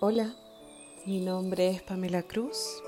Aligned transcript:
Hola, 0.00 0.34
mi 1.06 1.20
nombre 1.20 1.70
es 1.70 1.82
Pamela 1.82 2.22
Cruz 2.22 2.82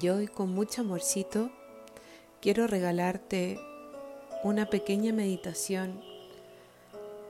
y 0.00 0.08
hoy 0.08 0.26
con 0.26 0.52
mucho 0.52 0.80
amorcito 0.80 1.50
quiero 2.40 2.66
regalarte 2.66 3.60
una 4.42 4.66
pequeña 4.66 5.12
meditación 5.12 6.02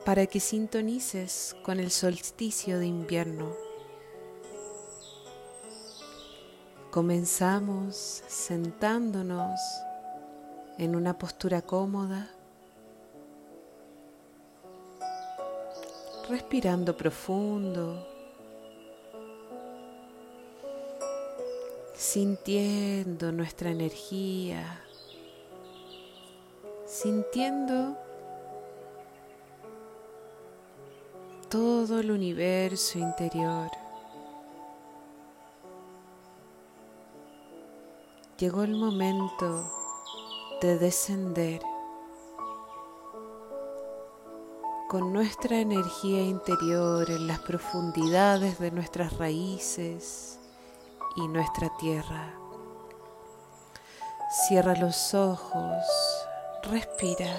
para 0.07 0.27
que 0.27 0.41
sintonices 0.41 1.55
con 1.65 1.81
el 1.81 1.91
solsticio 1.91 2.79
de 2.79 2.87
invierno. 2.87 3.53
Comenzamos 6.91 8.23
sentándonos 8.27 9.61
en 10.79 10.97
una 10.97 11.19
postura 11.19 11.61
cómoda, 11.61 12.31
respirando 16.29 16.97
profundo 16.97 18.17
sintiendo 21.97 23.33
nuestra 23.33 23.71
energía, 23.71 24.83
sintiendo 26.87 27.97
todo 31.49 32.01
el 32.01 32.11
universo 32.11 32.99
interior. 32.99 33.71
Llegó 38.39 38.63
el 38.63 38.77
momento 38.77 39.73
de 40.61 40.79
descender 40.79 41.63
con 44.89 45.13
nuestra 45.13 45.59
energía 45.59 46.23
interior 46.23 47.11
en 47.11 47.27
las 47.27 47.41
profundidades 47.41 48.61
de 48.61 48.71
nuestras 48.71 49.17
raíces 49.19 50.39
y 51.17 51.27
nuestra 51.27 51.71
tierra. 51.79 52.33
Cierra 54.47 54.75
los 54.77 55.13
ojos, 55.15 55.85
respira. 56.63 57.37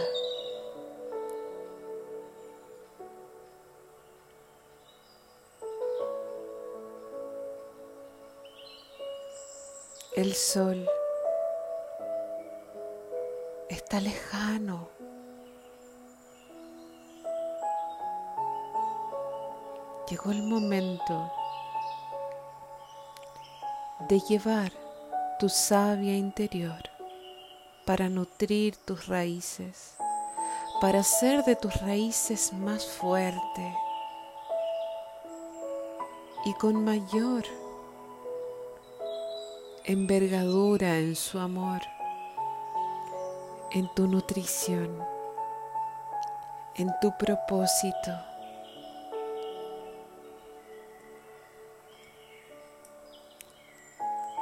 El 10.16 10.34
sol 10.34 10.90
está 13.70 14.02
lejano. 14.02 14.97
Llegó 20.10 20.32
el 20.32 20.42
momento 20.42 21.30
de 24.08 24.22
llevar 24.22 24.72
tu 25.38 25.50
savia 25.50 26.16
interior 26.16 26.82
para 27.86 28.08
nutrir 28.08 28.78
tus 28.78 29.08
raíces, 29.08 29.98
para 30.80 31.00
hacer 31.00 31.44
de 31.44 31.58
tus 31.58 31.76
raíces 31.82 32.54
más 32.54 32.86
fuerte 32.86 33.76
y 36.46 36.54
con 36.54 36.86
mayor 36.86 37.44
envergadura 39.84 41.00
en 41.00 41.18
su 41.18 41.38
amor, 41.38 41.82
en 43.72 43.94
tu 43.94 44.08
nutrición, 44.08 45.04
en 46.76 46.94
tu 47.02 47.12
propósito. 47.18 48.37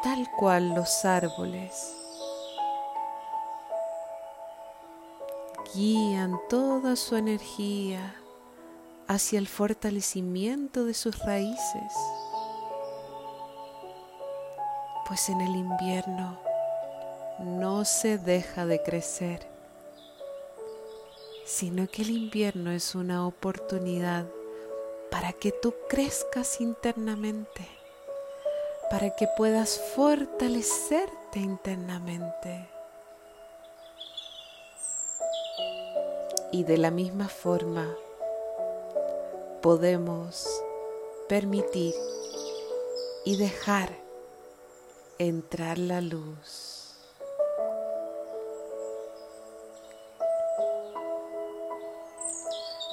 Tal 0.05 0.29
cual 0.37 0.75
los 0.75 1.03
árboles. 1.03 1.91
Guían 5.73 6.39
toda 6.47 6.95
su 6.95 7.15
energía 7.15 8.15
hacia 9.07 9.39
el 9.39 9.47
fortalecimiento 9.47 10.85
de 10.85 10.93
sus 10.93 11.17
raíces, 11.25 11.91
pues 15.07 15.27
en 15.29 15.41
el 15.41 15.55
invierno 15.55 16.37
no 17.39 17.83
se 17.83 18.19
deja 18.19 18.67
de 18.67 18.83
crecer, 18.83 19.49
sino 21.47 21.87
que 21.87 22.03
el 22.03 22.11
invierno 22.11 22.69
es 22.69 22.93
una 22.93 23.25
oportunidad 23.25 24.27
para 25.09 25.33
que 25.33 25.51
tú 25.51 25.73
crezcas 25.89 26.61
internamente 26.61 27.74
para 28.89 29.09
que 29.11 29.27
puedas 29.27 29.79
fortalecerte 29.95 31.39
internamente. 31.39 32.69
Y 36.51 36.63
de 36.63 36.77
la 36.77 36.91
misma 36.91 37.27
forma 37.27 37.95
podemos 39.61 40.47
permitir 41.27 41.93
y 43.25 43.37
dejar 43.37 43.89
entrar 45.17 45.77
la 45.77 46.01
luz. 46.01 46.95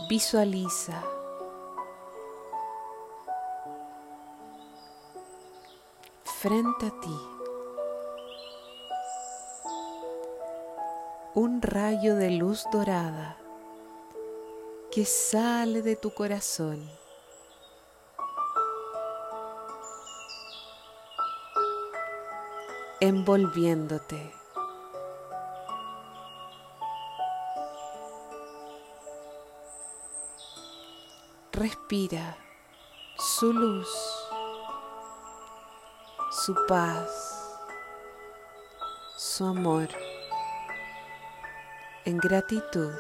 Visualiza 0.09 1.05
frente 6.43 6.87
a 6.87 6.91
ti 6.91 7.19
un 11.35 11.63
rayo 11.63 12.17
de 12.17 12.33
luz 12.33 12.67
dorada 12.73 13.39
que 14.91 15.05
sale 15.05 15.83
de 15.83 15.95
tu 15.95 16.13
corazón. 16.13 16.91
envolviéndote. 23.01 24.33
Respira 31.53 32.37
su 33.17 33.53
luz 33.53 34.12
su 36.45 36.57
paz, 36.67 37.57
su 39.17 39.47
amor 39.47 39.89
en 42.05 42.19
gratitud 42.19 42.91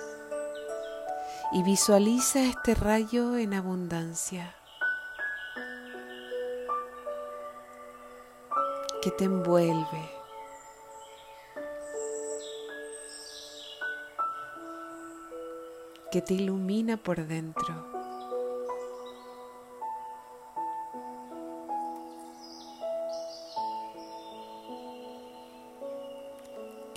y 1.50 1.64
visualiza 1.64 2.40
este 2.44 2.76
rayo 2.76 3.36
en 3.36 3.54
abundancia 3.54 4.54
que 9.02 9.10
te 9.10 9.24
envuelve. 9.24 10.10
que 16.12 16.20
te 16.20 16.34
ilumina 16.34 16.98
por 16.98 17.26
dentro. 17.26 17.91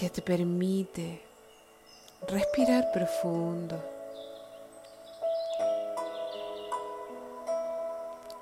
Que 0.05 0.11
te 0.11 0.21
permite 0.21 1.19
respirar 2.27 2.91
profundo 2.91 3.83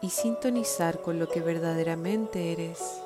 y 0.01 0.09
sintonizar 0.09 0.99
con 0.99 1.19
lo 1.19 1.29
que 1.29 1.39
verdaderamente 1.39 2.51
eres. 2.51 2.99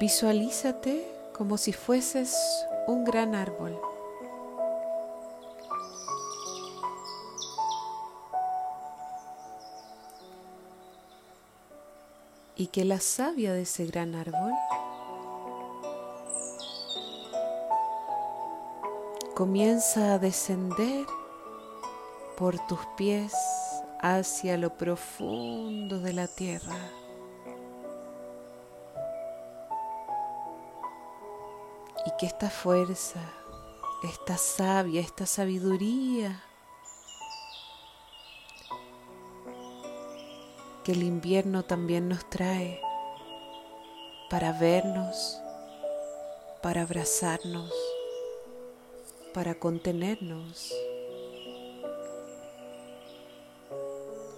Visualízate 0.00 1.06
como 1.34 1.58
si 1.58 1.74
fueses 1.74 2.34
un 2.86 3.04
gran 3.04 3.34
árbol. 3.34 3.78
Y 12.56 12.68
que 12.68 12.84
la 12.84 13.00
savia 13.00 13.52
de 13.52 13.62
ese 13.62 13.86
gran 13.86 14.14
árbol 14.14 14.52
comienza 19.34 20.14
a 20.14 20.18
descender 20.18 21.06
por 22.36 22.58
tus 22.66 22.80
pies 22.96 23.32
hacia 24.00 24.56
lo 24.56 24.76
profundo 24.76 26.00
de 26.00 26.12
la 26.12 26.28
tierra. 26.28 26.76
y 32.06 32.10
que 32.18 32.26
esta 32.26 32.48
fuerza, 32.48 33.20
esta 34.04 34.38
sabia, 34.38 35.00
esta 35.00 35.26
sabiduría 35.26 36.45
que 40.86 40.92
el 40.92 41.02
invierno 41.02 41.64
también 41.64 42.08
nos 42.08 42.30
trae 42.30 42.80
para 44.30 44.52
vernos, 44.52 45.36
para 46.62 46.82
abrazarnos, 46.82 47.72
para 49.34 49.56
contenernos, 49.56 50.72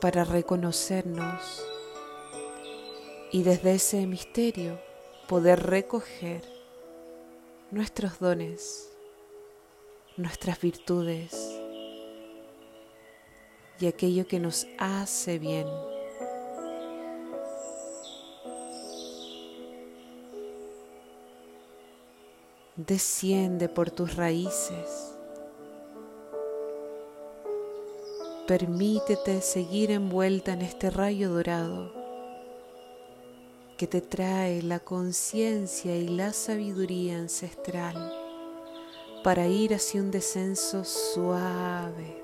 para 0.00 0.24
reconocernos 0.24 1.62
y 3.30 3.42
desde 3.42 3.74
ese 3.74 4.06
misterio 4.06 4.80
poder 5.28 5.66
recoger 5.66 6.40
nuestros 7.70 8.20
dones, 8.20 8.88
nuestras 10.16 10.58
virtudes 10.62 11.60
y 13.78 13.86
aquello 13.86 14.26
que 14.26 14.40
nos 14.40 14.66
hace 14.78 15.38
bien. 15.38 15.66
Desciende 22.86 23.68
por 23.68 23.90
tus 23.90 24.14
raíces. 24.14 25.16
Permítete 28.46 29.40
seguir 29.40 29.90
envuelta 29.90 30.52
en 30.52 30.62
este 30.62 30.88
rayo 30.88 31.30
dorado 31.30 31.92
que 33.76 33.88
te 33.88 34.00
trae 34.00 34.62
la 34.62 34.78
conciencia 34.78 35.96
y 35.96 36.06
la 36.06 36.32
sabiduría 36.32 37.18
ancestral 37.18 38.14
para 39.24 39.48
ir 39.48 39.74
hacia 39.74 40.00
un 40.00 40.12
descenso 40.12 40.84
suave, 40.84 42.22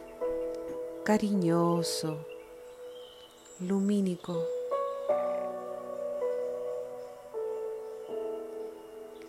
cariñoso, 1.05 2.25
lumínico 3.59 4.41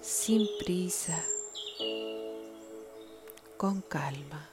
sin 0.05 0.47
prisa, 0.59 1.19
con 3.57 3.81
calma. 3.81 4.51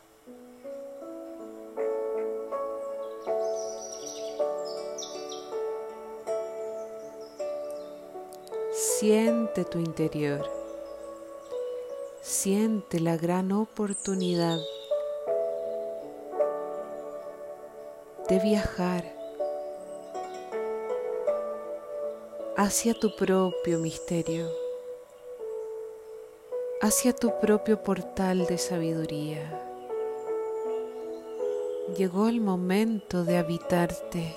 Siente 8.72 9.66
tu 9.66 9.78
interior, 9.78 10.48
siente 12.22 12.98
la 12.98 13.18
gran 13.18 13.52
oportunidad 13.52 14.58
de 18.26 18.38
viajar 18.38 19.04
hacia 22.56 22.94
tu 22.94 23.14
propio 23.14 23.78
misterio 23.78 24.61
hacia 26.82 27.12
tu 27.12 27.38
propio 27.38 27.80
portal 27.80 28.44
de 28.46 28.58
sabiduría. 28.58 29.48
Llegó 31.96 32.26
el 32.26 32.40
momento 32.40 33.24
de 33.24 33.38
habitarte 33.38 34.34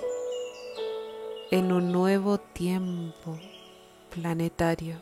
en 1.50 1.72
un 1.72 1.92
nuevo 1.92 2.38
tiempo 2.38 3.36
planetario. 4.12 5.02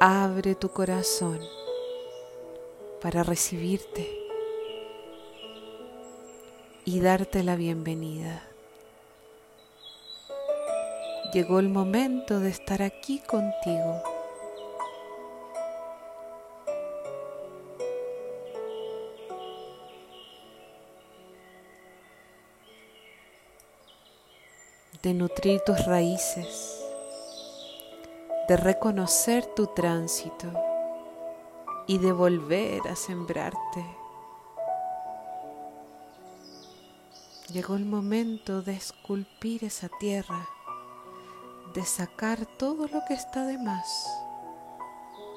Abre 0.00 0.56
tu 0.56 0.70
corazón 0.70 1.38
para 3.00 3.22
recibirte 3.22 4.10
y 6.84 6.98
darte 6.98 7.44
la 7.44 7.54
bienvenida 7.54 8.51
llegó 11.32 11.60
el 11.60 11.70
momento 11.70 12.40
de 12.40 12.50
estar 12.50 12.82
aquí 12.82 13.18
contigo. 13.20 14.02
de 25.02 25.14
nutrir 25.14 25.60
tus 25.66 25.84
raíces, 25.84 26.80
de 28.46 28.56
reconocer 28.56 29.44
tu 29.46 29.66
tránsito 29.66 30.46
y 31.88 31.98
de 31.98 32.12
volver 32.12 32.86
a 32.86 32.94
sembrarte. 32.94 33.84
Llegó 37.52 37.74
el 37.74 37.84
momento 37.84 38.62
de 38.62 38.74
esculpir 38.74 39.64
esa 39.64 39.88
tierra 39.98 40.46
de 41.72 41.84
sacar 41.84 42.44
todo 42.58 42.86
lo 42.88 43.04
que 43.06 43.14
está 43.14 43.44
de 43.46 43.56
más 43.56 44.06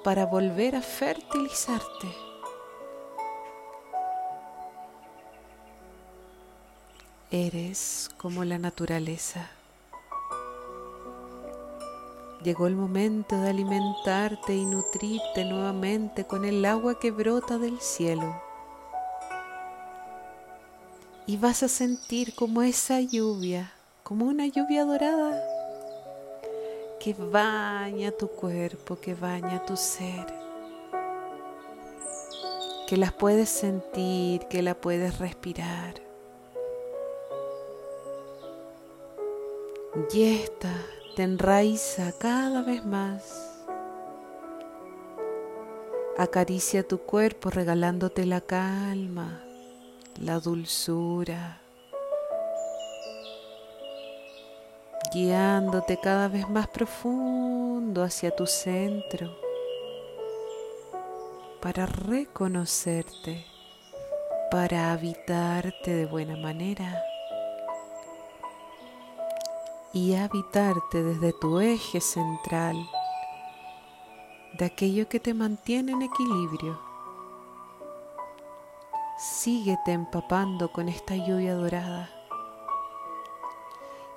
para 0.03 0.25
volver 0.25 0.75
a 0.75 0.81
fertilizarte. 0.81 2.07
Eres 7.31 8.09
como 8.17 8.43
la 8.45 8.59
naturaleza. 8.59 9.49
Llegó 12.43 12.67
el 12.67 12.75
momento 12.75 13.39
de 13.41 13.49
alimentarte 13.49 14.55
y 14.55 14.65
nutrirte 14.65 15.45
nuevamente 15.45 16.25
con 16.25 16.45
el 16.45 16.63
agua 16.65 16.99
que 16.99 17.09
brota 17.09 17.57
del 17.57 17.79
cielo. 17.79 18.39
Y 21.25 21.37
vas 21.37 21.63
a 21.63 21.67
sentir 21.67 22.35
como 22.35 22.61
esa 22.61 23.01
lluvia, 23.01 23.73
como 24.03 24.25
una 24.25 24.45
lluvia 24.45 24.85
dorada 24.85 25.54
que 27.05 27.13
baña 27.13 28.09
tu 28.09 28.27
cuerpo, 28.27 28.95
que 28.99 29.13
baña 29.13 29.63
tu 29.63 29.77
ser, 29.77 30.25
que 32.87 32.97
las 32.97 33.13
puedes 33.13 33.47
sentir, 33.47 34.47
que 34.47 34.63
la 34.63 34.73
puedes 34.73 35.19
respirar. 35.19 36.01
Y 40.11 40.41
esta 40.41 40.73
te 41.15 41.21
enraiza 41.21 42.11
cada 42.17 42.63
vez 42.63 42.83
más. 42.83 43.63
Acaricia 46.17 46.87
tu 46.87 46.97
cuerpo 47.01 47.51
regalándote 47.51 48.25
la 48.25 48.41
calma, 48.41 49.43
la 50.19 50.39
dulzura 50.39 51.64
guiándote 55.15 55.97
cada 55.97 56.27
vez 56.27 56.49
más 56.49 56.67
profundo 56.67 58.03
hacia 58.03 58.35
tu 58.35 58.45
centro 58.45 59.33
para 61.61 61.85
reconocerte, 61.85 63.45
para 64.51 64.91
habitarte 64.91 65.95
de 65.95 66.05
buena 66.05 66.35
manera 66.35 67.01
y 69.93 70.15
habitarte 70.15 71.01
desde 71.01 71.31
tu 71.31 71.61
eje 71.61 72.01
central, 72.01 72.75
de 74.59 74.65
aquello 74.65 75.07
que 75.07 75.21
te 75.21 75.33
mantiene 75.33 75.93
en 75.93 76.01
equilibrio. 76.01 76.77
Síguete 79.17 79.93
empapando 79.93 80.73
con 80.73 80.89
esta 80.89 81.15
lluvia 81.15 81.55
dorada 81.55 82.14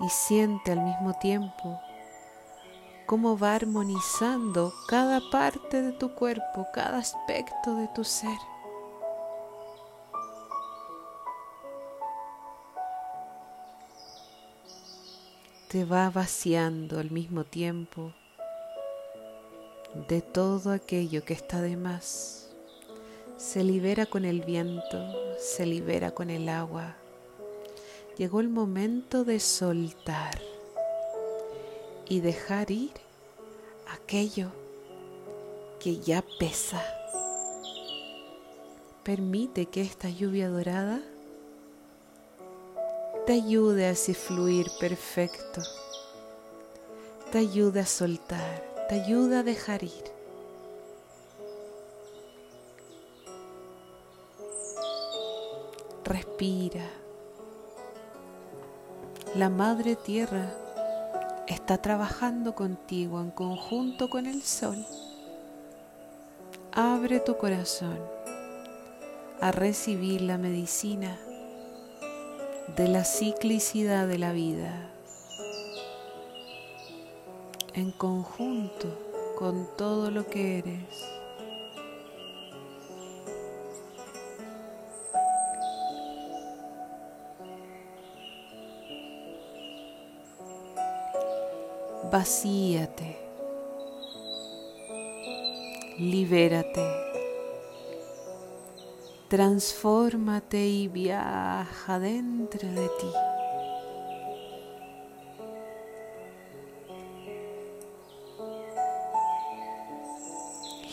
y 0.01 0.09
siente 0.09 0.73
al 0.73 0.81
mismo 0.81 1.15
tiempo 1.15 1.81
cómo 3.09 3.39
va 3.39 3.55
armonizando 3.55 4.73
cada 4.87 5.21
parte 5.31 5.81
de 5.81 5.93
tu 5.93 6.15
cuerpo, 6.15 6.67
cada 6.75 6.99
aspecto 6.99 7.75
de 7.77 7.89
tu 7.89 8.05
ser. 8.05 8.37
Te 15.69 15.87
va 15.87 16.11
vaciando 16.11 16.99
al 16.99 17.11
mismo 17.11 17.45
tiempo 17.45 18.13
de 20.07 20.21
todo 20.21 20.73
aquello 20.73 21.25
que 21.25 21.33
está 21.33 21.63
de 21.63 21.79
más. 21.79 22.51
Se 23.39 23.65
libera 23.65 24.05
con 24.05 24.27
el 24.27 24.43
viento, 24.43 24.99
se 25.39 25.65
libera 25.65 26.11
con 26.11 26.29
el 26.29 26.49
agua, 26.51 26.97
llegó 28.19 28.41
el 28.41 28.49
momento 28.49 29.25
de 29.25 29.39
soltar 29.39 30.41
y 32.09 32.19
dejar 32.19 32.73
ir 32.73 32.91
aquello 33.87 34.51
que 35.79 36.01
ya 36.01 36.25
pesa. 36.41 36.83
Permite 39.05 39.67
que 39.67 39.83
esta 39.83 40.11
lluvia 40.11 40.49
dorada 40.49 41.01
te 43.25 43.35
ayude 43.35 43.87
a 43.87 43.91
así 43.91 44.15
fluir 44.15 44.67
perfecto, 44.81 45.63
te 47.31 47.39
ayude 47.39 47.81
a 47.81 47.87
soltar, 47.87 48.65
te 48.89 48.97
ayuda 49.01 49.41
a 49.41 49.43
dejar 49.45 49.85
ir. 49.85 50.19
Respira. 56.05 56.98
La 59.39 59.51
Madre 59.51 59.95
Tierra 59.95 60.53
está 61.47 61.79
trabajando 61.79 62.57
contigo 62.57 63.21
en 63.21 63.31
conjunto 63.31 64.11
con 64.11 64.27
el 64.27 64.43
Sol. 64.43 64.85
Abre 66.73 67.21
tu 67.21 67.37
corazón 67.37 68.01
a 69.41 69.53
recibir 69.53 70.23
la 70.23 70.39
medicina 70.39 71.17
de 72.77 72.89
la 72.89 73.05
ciclicidad 73.05 74.09
de 74.09 74.19
la 74.19 74.33
vida 74.33 74.91
en 77.75 77.93
conjunto 77.93 78.89
con 79.39 79.69
todo 79.77 80.11
lo 80.11 80.27
que 80.27 80.59
eres. 80.59 81.18
Vacíate, 92.05 93.19
libérate, 95.99 96.87
transfórmate 99.29 100.67
y 100.67 100.89
viaja 100.89 101.99
dentro 101.99 102.69
de 102.69 102.89
ti. 103.01 103.13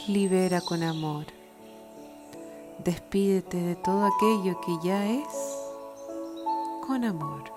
libera 0.08 0.62
con 0.62 0.84
amor. 0.84 1.26
Despídete 2.84 3.58
de 3.58 3.76
todo 3.76 4.06
aquello 4.06 4.60
que 4.62 4.78
ya 4.84 5.06
es 5.08 5.58
con 6.86 7.04
amor. 7.04 7.55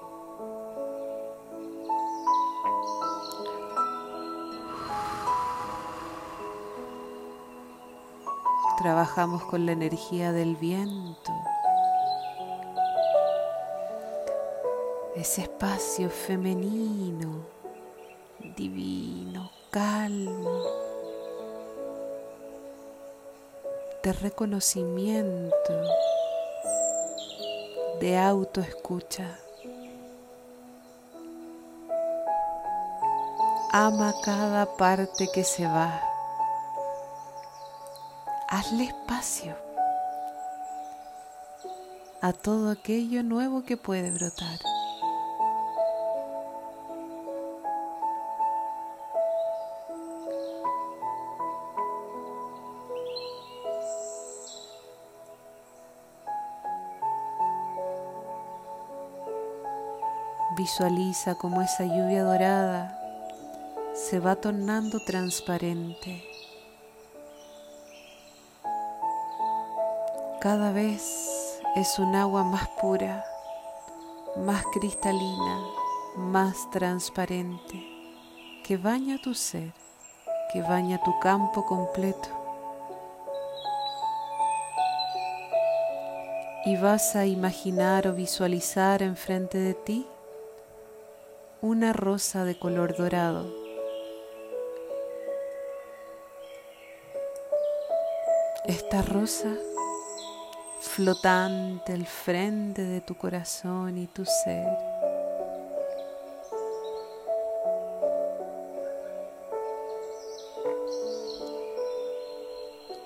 Trabajamos 8.79 9.43
con 9.45 9.67
la 9.67 9.73
energía 9.73 10.31
del 10.31 10.55
viento, 10.55 11.33
ese 15.17 15.43
espacio 15.43 16.09
femenino, 16.11 17.45
divino, 18.57 19.51
calmo 19.71 20.63
de 24.03 24.13
reconocimiento, 24.13 25.83
de 28.01 28.17
autoescucha. 28.17 29.39
Ama 33.73 34.15
cada 34.25 34.77
parte 34.77 35.29
que 35.35 35.43
se 35.43 35.67
va. 35.67 36.08
Hazle 38.59 38.87
espacio 38.87 39.55
a 42.21 42.33
todo 42.33 42.71
aquello 42.71 43.23
nuevo 43.23 43.63
que 43.63 43.77
puede 43.77 44.11
brotar. 44.11 44.59
Visualiza 60.57 61.37
cómo 61.37 61.63
esa 61.63 61.85
lluvia 61.85 62.25
dorada 62.25 62.99
se 63.95 64.19
va 64.19 64.35
tornando 64.35 64.99
transparente. 65.05 66.38
Cada 70.41 70.71
vez 70.71 71.61
es 71.75 71.99
un 71.99 72.15
agua 72.15 72.45
más 72.45 72.69
pura, 72.81 73.25
más 74.37 74.65
cristalina, 74.73 75.59
más 76.15 76.71
transparente, 76.71 77.85
que 78.63 78.77
baña 78.77 79.19
tu 79.21 79.35
ser, 79.35 79.73
que 80.53 80.63
baña 80.63 81.03
tu 81.03 81.19
campo 81.19 81.67
completo. 81.67 82.29
Y 86.67 86.77
vas 86.77 87.17
a 87.17 87.27
imaginar 87.27 88.07
o 88.07 88.15
visualizar 88.15 89.03
enfrente 89.03 89.59
de 89.59 89.75
ti 89.75 90.07
una 91.63 91.93
rosa 91.93 92.45
de 92.45 92.57
color 92.57 92.97
dorado. 92.97 93.53
Esta 98.67 99.03
rosa 99.03 99.49
flotante 100.81 101.93
al 101.93 102.07
frente 102.07 102.83
de 102.83 103.01
tu 103.01 103.17
corazón 103.17 103.99
y 103.99 104.07
tu 104.07 104.25
ser. 104.25 104.67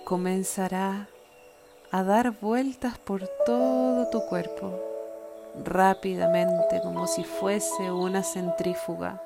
Comenzará 0.04 1.08
a 1.90 2.02
dar 2.02 2.32
vueltas 2.32 2.98
por 2.98 3.26
todo 3.46 4.08
tu 4.08 4.20
cuerpo 4.26 4.92
rápidamente 5.64 6.80
como 6.82 7.06
si 7.06 7.24
fuese 7.24 7.90
una 7.90 8.22
centrífuga. 8.22 9.22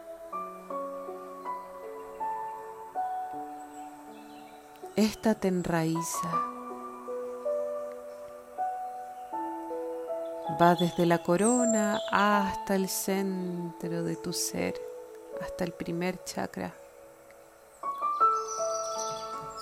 Esta 4.96 5.34
te 5.34 5.48
enraiza. 5.48 6.55
Va 10.60 10.74
desde 10.74 11.04
la 11.06 11.22
corona 11.22 12.00
hasta 12.10 12.74
el 12.76 12.88
centro 12.88 14.02
de 14.02 14.16
tu 14.16 14.32
ser, 14.32 14.74
hasta 15.40 15.64
el 15.64 15.72
primer 15.72 16.22
chakra. 16.24 16.72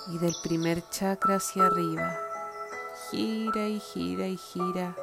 Y 0.07 0.17
del 0.19 0.33
primer 0.43 0.87
chakra 0.89 1.35
hacia 1.35 1.65
arriba. 1.65 2.17
Gira 3.11 3.67
y 3.67 3.79
gira 3.79 4.27
y 4.27 4.37
gira 4.37 4.95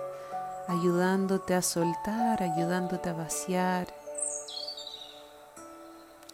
ayudándote 0.68 1.54
a 1.54 1.62
soltar, 1.62 2.42
ayudándote 2.42 3.10
a 3.10 3.12
vaciar, 3.12 3.86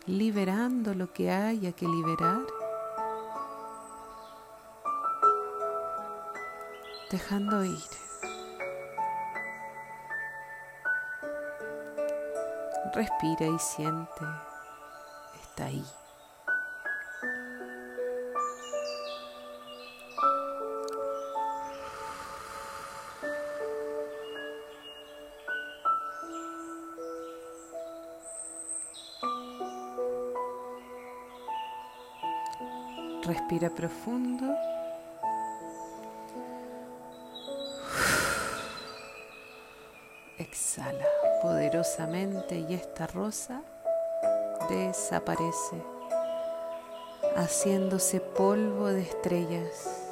liberando 0.06 0.94
lo 0.94 1.12
que 1.12 1.30
haya 1.30 1.72
que 1.72 1.86
liberar, 1.86 2.42
dejando 7.10 7.64
ir. 7.64 8.07
Respira 12.94 13.46
y 13.46 13.58
siente, 13.58 14.24
está 15.40 15.66
ahí. 15.66 15.84
Respira 33.22 33.68
profundo. 33.70 34.46
Exhala 40.38 41.04
poderosamente 41.42 42.60
y 42.60 42.74
esta 42.74 43.08
rosa 43.08 43.60
desaparece, 44.68 45.82
haciéndose 47.34 48.20
polvo 48.20 48.86
de 48.86 49.02
estrellas. 49.02 50.04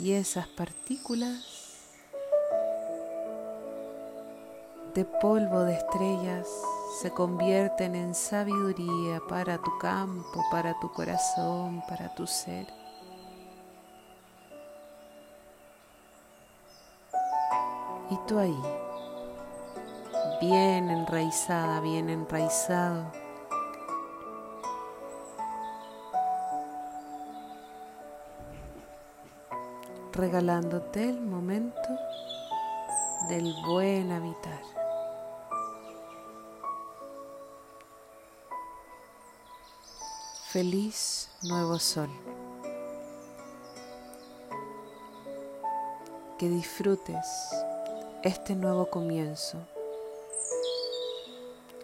Y 0.00 0.12
esas 0.14 0.48
partículas 0.48 1.56
de 4.94 5.04
polvo 5.04 5.60
de 5.60 5.74
estrellas 5.74 6.48
se 7.00 7.10
convierten 7.12 7.94
en 7.94 8.14
sabiduría 8.14 9.20
para 9.28 9.58
tu 9.58 9.78
campo, 9.78 10.42
para 10.50 10.78
tu 10.80 10.90
corazón, 10.92 11.82
para 11.88 12.12
tu 12.14 12.26
ser. 12.26 12.85
Y 18.10 18.16
tú 18.26 18.38
ahí, 18.38 18.62
bien 20.40 20.90
enraizada, 20.90 21.80
bien 21.80 22.08
enraizado. 22.08 23.10
regalándote 30.16 31.10
el 31.10 31.20
momento 31.20 31.88
del 33.28 33.54
buen 33.66 34.10
habitar. 34.10 34.62
Feliz 40.48 41.28
nuevo 41.42 41.78
sol. 41.78 42.08
Que 46.38 46.48
disfrutes 46.48 47.50
este 48.26 48.56
nuevo 48.56 48.90
comienzo 48.90 49.56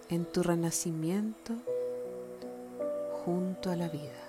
en 0.09 0.25
tu 0.25 0.43
renacimiento 0.43 1.55
junto 3.25 3.71
a 3.71 3.77
la 3.77 3.89
vida. 3.89 4.22